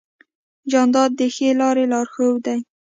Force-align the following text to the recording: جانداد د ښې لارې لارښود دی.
جانداد 0.71 1.11
د 1.19 1.21
ښې 1.35 1.49
لارې 1.59 1.85
لارښود 1.91 2.37
دی. 2.45 2.57